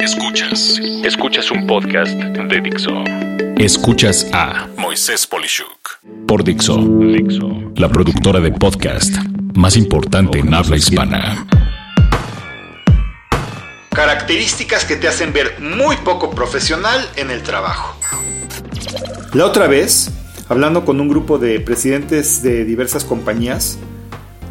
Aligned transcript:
Escuchas. 0.00 0.80
Escuchas 1.04 1.50
un 1.50 1.66
podcast 1.66 2.14
de 2.14 2.60
Dixo. 2.62 3.04
Escuchas 3.58 4.26
a 4.32 4.66
Moisés 4.78 5.26
Polishuk 5.26 6.00
por 6.26 6.42
Dixo. 6.42 6.78
Dixo. 6.78 7.70
La 7.76 7.86
productora 7.90 8.40
de 8.40 8.50
podcast 8.50 9.14
más 9.54 9.76
importante 9.76 10.38
en 10.38 10.54
habla 10.54 10.78
hispana. 10.78 11.46
Características 13.90 14.86
que 14.86 14.96
te 14.96 15.06
hacen 15.06 15.34
ver 15.34 15.60
muy 15.60 15.96
poco 15.96 16.30
profesional 16.30 17.06
en 17.16 17.30
el 17.30 17.42
trabajo. 17.42 17.94
La 19.34 19.44
otra 19.44 19.66
vez, 19.66 20.10
hablando 20.48 20.86
con 20.86 20.98
un 20.98 21.10
grupo 21.10 21.36
de 21.36 21.60
presidentes 21.60 22.42
de 22.42 22.64
diversas 22.64 23.04
compañías, 23.04 23.78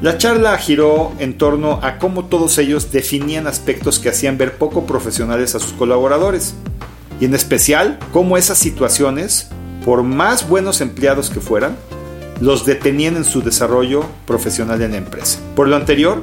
la 0.01 0.17
charla 0.17 0.57
giró 0.57 1.11
en 1.19 1.37
torno 1.37 1.79
a 1.83 1.97
cómo 1.97 2.25
todos 2.25 2.57
ellos 2.57 2.89
definían 2.91 3.47
aspectos 3.47 3.99
que 3.99 4.07
hacían 4.07 4.37
ver 4.37 4.57
poco 4.57 4.85
profesionales 4.85 5.55
a 5.55 5.59
sus 5.59 5.73
colaboradores, 5.73 6.55
y 7.19 7.25
en 7.25 7.33
especial 7.33 7.99
cómo 8.13 8.37
esas 8.37 8.57
situaciones, 8.57 9.49
por 9.83 10.03
más 10.03 10.47
buenos 10.47 10.79
empleados 10.79 11.29
que 11.29 11.41
fueran, 11.41 11.75
los 12.39 12.65
detenían 12.65 13.17
en 13.17 13.25
su 13.25 13.41
desarrollo 13.41 14.05
profesional 14.25 14.81
en 14.81 14.91
la 14.91 14.97
empresa. 14.97 15.39
Por 15.53 15.67
lo 15.67 15.75
anterior, 15.75 16.21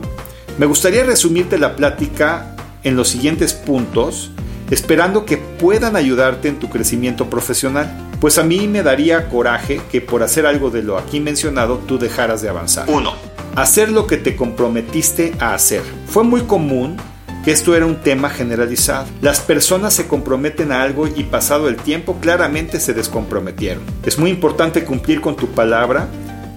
me 0.57 0.65
gustaría 0.65 1.05
resumirte 1.05 1.59
la 1.59 1.77
plática 1.77 2.57
en 2.83 2.97
los 2.97 3.09
siguientes 3.09 3.53
puntos, 3.53 4.31
esperando 4.71 5.27
que 5.27 5.37
puedan 5.37 5.97
ayudarte 5.97 6.49
en 6.49 6.59
tu 6.59 6.71
crecimiento 6.71 7.29
profesional, 7.29 7.95
pues 8.23 8.39
a 8.39 8.43
mí 8.43 8.69
me 8.69 8.83
daría 8.83 9.29
coraje 9.29 9.83
que 9.93 10.01
por 10.01 10.23
hacer 10.23 10.47
algo 10.47 10.71
de 10.71 10.83
lo 10.83 10.97
aquí 10.97 11.21
mencionado 11.21 11.83
tú 11.87 11.99
dejaras 11.99 12.41
de 12.41 12.49
avanzar. 12.49 12.89
1 12.89 13.36
hacer 13.57 13.91
lo 13.91 14.07
que 14.07 14.19
te 14.19 14.37
comprometiste 14.37 15.33
a 15.41 15.55
hacer. 15.55 15.83
Fue 16.07 16.23
muy 16.23 16.43
común 16.43 16.97
que 17.43 17.53
esto 17.53 17.75
era 17.75 17.87
un 17.87 17.97
tema 17.97 18.29
generalizado. 18.29 19.07
Las 19.23 19.41
personas 19.41 19.95
se 19.95 20.07
comprometen 20.07 20.73
a 20.73 20.83
algo 20.83 21.09
y 21.09 21.25
pasado 21.25 21.69
el 21.69 21.77
tiempo 21.77 22.19
claramente 22.21 22.79
se 22.81 22.93
descomprometieron. 22.93 23.83
Es 24.05 24.19
muy 24.19 24.31
importante 24.31 24.85
cumplir 24.85 25.21
con 25.21 25.37
tu 25.37 25.49
palabra 25.49 26.09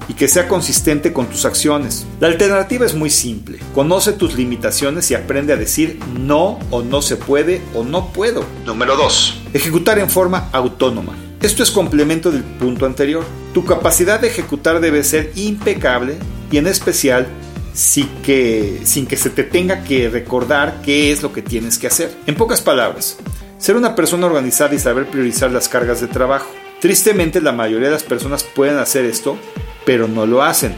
y 0.09 0.13
que 0.13 0.27
sea 0.27 0.47
consistente 0.47 1.13
con 1.13 1.27
tus 1.27 1.45
acciones. 1.45 2.05
La 2.19 2.27
alternativa 2.27 2.85
es 2.85 2.95
muy 2.95 3.11
simple. 3.11 3.59
Conoce 3.73 4.11
tus 4.11 4.35
limitaciones 4.35 5.09
y 5.11 5.15
aprende 5.15 5.53
a 5.53 5.57
decir 5.57 5.99
no 6.19 6.59
o 6.69 6.81
no 6.81 7.01
se 7.01 7.15
puede 7.15 7.61
o 7.75 7.83
no 7.83 8.11
puedo. 8.11 8.43
Número 8.65 8.97
2. 8.97 9.43
Ejecutar 9.53 9.99
en 9.99 10.09
forma 10.09 10.49
autónoma. 10.51 11.15
Esto 11.41 11.63
es 11.63 11.71
complemento 11.71 12.31
del 12.31 12.43
punto 12.43 12.85
anterior. 12.85 13.23
Tu 13.53 13.63
capacidad 13.63 14.19
de 14.19 14.27
ejecutar 14.27 14.81
debe 14.81 15.03
ser 15.05 15.31
impecable 15.35 16.17
y 16.51 16.57
en 16.57 16.67
especial 16.67 17.27
sin 17.73 18.07
que, 18.23 18.81
sin 18.83 19.05
que 19.05 19.17
se 19.17 19.29
te 19.29 19.43
tenga 19.43 19.83
que 19.83 20.09
recordar 20.09 20.81
qué 20.83 21.11
es 21.11 21.23
lo 21.23 21.31
que 21.31 21.41
tienes 21.41 21.77
que 21.77 21.87
hacer. 21.87 22.11
En 22.25 22.35
pocas 22.35 22.61
palabras, 22.61 23.17
ser 23.57 23.75
una 23.75 23.95
persona 23.95 24.27
organizada 24.27 24.73
y 24.75 24.79
saber 24.79 25.07
priorizar 25.07 25.51
las 25.51 25.69
cargas 25.69 26.01
de 26.01 26.07
trabajo. 26.07 26.49
Tristemente 26.81 27.41
la 27.41 27.51
mayoría 27.51 27.87
de 27.87 27.93
las 27.93 28.03
personas 28.03 28.43
pueden 28.43 28.77
hacer 28.77 29.05
esto, 29.05 29.37
pero 29.85 30.07
no 30.07 30.25
lo 30.25 30.43
hacen. 30.43 30.75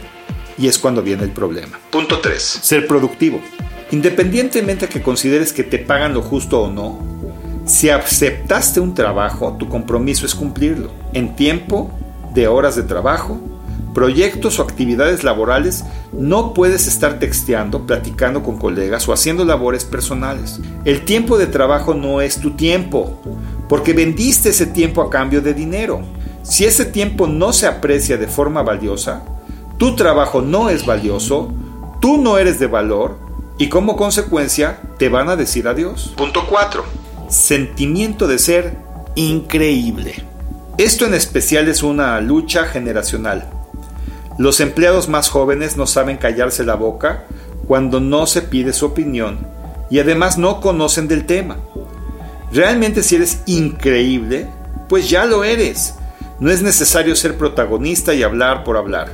Y 0.58 0.68
es 0.68 0.78
cuando 0.78 1.02
viene 1.02 1.24
el 1.24 1.30
problema. 1.30 1.80
Punto 1.90 2.20
3. 2.20 2.42
Ser 2.42 2.86
productivo. 2.86 3.40
Independientemente 3.90 4.86
de 4.86 4.92
que 4.92 5.02
consideres 5.02 5.52
que 5.52 5.64
te 5.64 5.78
pagan 5.78 6.14
lo 6.14 6.22
justo 6.22 6.62
o 6.62 6.70
no, 6.70 7.00
si 7.66 7.90
aceptaste 7.90 8.80
un 8.80 8.94
trabajo, 8.94 9.56
tu 9.58 9.68
compromiso 9.68 10.26
es 10.26 10.34
cumplirlo. 10.34 10.90
En 11.12 11.36
tiempo, 11.36 11.90
de 12.34 12.48
horas 12.48 12.76
de 12.76 12.82
trabajo 12.82 13.40
proyectos 13.94 14.58
o 14.58 14.62
actividades 14.62 15.24
laborales, 15.24 15.84
no 16.12 16.54
puedes 16.54 16.86
estar 16.86 17.18
texteando, 17.18 17.86
platicando 17.86 18.42
con 18.42 18.58
colegas 18.58 19.08
o 19.08 19.12
haciendo 19.12 19.44
labores 19.44 19.84
personales. 19.84 20.60
El 20.84 21.04
tiempo 21.04 21.38
de 21.38 21.46
trabajo 21.46 21.94
no 21.94 22.20
es 22.20 22.38
tu 22.38 22.52
tiempo, 22.52 23.20
porque 23.68 23.92
vendiste 23.92 24.50
ese 24.50 24.66
tiempo 24.66 25.02
a 25.02 25.10
cambio 25.10 25.40
de 25.40 25.54
dinero. 25.54 26.02
Si 26.42 26.64
ese 26.64 26.84
tiempo 26.84 27.26
no 27.26 27.52
se 27.52 27.66
aprecia 27.66 28.16
de 28.16 28.26
forma 28.26 28.62
valiosa, 28.62 29.22
tu 29.78 29.94
trabajo 29.94 30.42
no 30.42 30.70
es 30.70 30.86
valioso, 30.86 31.52
tú 32.00 32.18
no 32.18 32.38
eres 32.38 32.58
de 32.58 32.66
valor 32.66 33.18
y 33.58 33.68
como 33.68 33.96
consecuencia 33.96 34.80
te 34.98 35.08
van 35.08 35.28
a 35.28 35.36
decir 35.36 35.68
adiós. 35.68 36.12
Punto 36.16 36.46
4. 36.48 36.84
Sentimiento 37.28 38.26
de 38.26 38.38
ser 38.38 38.76
increíble. 39.14 40.24
Esto 40.78 41.06
en 41.06 41.14
especial 41.14 41.68
es 41.68 41.82
una 41.82 42.20
lucha 42.20 42.64
generacional. 42.64 43.48
Los 44.38 44.60
empleados 44.60 45.08
más 45.08 45.28
jóvenes 45.28 45.76
no 45.76 45.86
saben 45.86 46.16
callarse 46.16 46.64
la 46.64 46.74
boca 46.74 47.24
cuando 47.66 48.00
no 48.00 48.26
se 48.26 48.42
pide 48.42 48.72
su 48.72 48.86
opinión 48.86 49.46
y 49.90 49.98
además 49.98 50.38
no 50.38 50.60
conocen 50.60 51.06
del 51.06 51.26
tema. 51.26 51.58
Realmente 52.52 53.02
si 53.02 53.16
eres 53.16 53.40
increíble, 53.46 54.46
pues 54.88 55.08
ya 55.08 55.26
lo 55.26 55.44
eres. 55.44 55.94
No 56.40 56.50
es 56.50 56.62
necesario 56.62 57.14
ser 57.14 57.36
protagonista 57.36 58.14
y 58.14 58.22
hablar 58.22 58.64
por 58.64 58.76
hablar. 58.76 59.12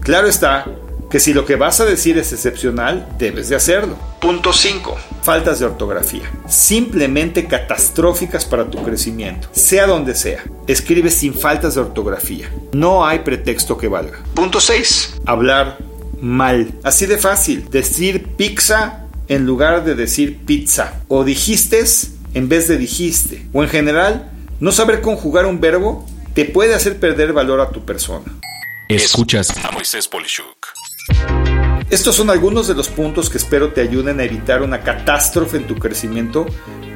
Claro 0.00 0.28
está 0.28 0.66
que 1.10 1.20
si 1.20 1.34
lo 1.34 1.44
que 1.44 1.56
vas 1.56 1.80
a 1.80 1.84
decir 1.84 2.18
es 2.18 2.32
excepcional, 2.32 3.06
debes 3.18 3.48
de 3.48 3.56
hacerlo. 3.56 3.96
Punto 4.18 4.52
5. 4.52 4.96
Faltas 5.22 5.60
de 5.60 5.66
ortografía. 5.66 6.30
Simplemente 6.48 7.46
catastróficas 7.46 8.44
para 8.44 8.68
tu 8.68 8.82
crecimiento, 8.82 9.48
sea 9.52 9.86
donde 9.86 10.16
sea. 10.16 10.42
Escribe 10.66 11.10
sin 11.10 11.32
faltas 11.32 11.76
de 11.76 11.80
ortografía. 11.80 12.50
No 12.72 13.06
hay 13.06 13.20
pretexto 13.20 13.78
que 13.78 13.86
valga. 13.86 14.18
Punto 14.34 14.60
6. 14.60 15.20
Hablar 15.24 15.78
mal. 16.20 16.72
Así 16.82 17.06
de 17.06 17.18
fácil. 17.18 17.70
Decir 17.70 18.26
pizza 18.36 19.06
en 19.28 19.46
lugar 19.46 19.84
de 19.84 19.94
decir 19.94 20.38
pizza. 20.44 21.00
O 21.06 21.22
dijiste 21.22 21.84
en 22.34 22.48
vez 22.48 22.66
de 22.66 22.76
dijiste. 22.76 23.46
O 23.52 23.62
en 23.62 23.68
general, 23.68 24.30
no 24.58 24.72
saber 24.72 25.00
conjugar 25.02 25.46
un 25.46 25.60
verbo 25.60 26.04
te 26.34 26.44
puede 26.44 26.74
hacer 26.74 26.98
perder 26.98 27.32
valor 27.32 27.60
a 27.60 27.70
tu 27.70 27.84
persona. 27.84 28.24
Escuchas 28.88 29.52
a 29.64 29.70
Moisés 29.70 30.08
Polishuk. 30.08 30.68
Estos 31.92 32.16
son 32.16 32.30
algunos 32.30 32.68
de 32.68 32.74
los 32.74 32.88
puntos 32.88 33.28
que 33.28 33.36
espero 33.36 33.74
te 33.74 33.82
ayuden 33.82 34.18
a 34.18 34.24
evitar 34.24 34.62
una 34.62 34.80
catástrofe 34.80 35.58
en 35.58 35.66
tu 35.66 35.74
crecimiento 35.74 36.46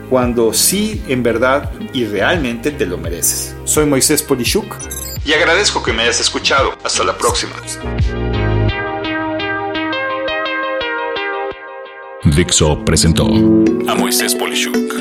cuando 0.09 0.55
sí, 0.55 1.03
en 1.07 1.23
verdad 1.23 1.71
y 1.93 2.07
realmente 2.07 2.71
te 2.71 2.87
lo 2.87 2.97
mereces. 2.97 3.55
Soy 3.65 3.85
Moisés 3.85 4.23
Polishuk 4.23 4.75
y 5.23 5.35
agradezco 5.35 5.83
que 5.83 5.93
me 5.93 6.05
hayas 6.05 6.21
escuchado. 6.21 6.79
Hasta 6.83 7.05
la 7.05 7.15
próxima. 7.19 7.53
Dixo 12.25 12.83
presentó 12.87 13.27
a 13.27 13.95
Moisés 13.95 14.35
Polishuk 14.35 14.95